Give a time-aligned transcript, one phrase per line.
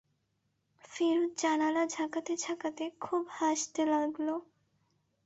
[0.83, 4.27] ফিরোজ জানালা ঝাঁকাতে-ঝাঁকাতে খুব হাসতে লাগল।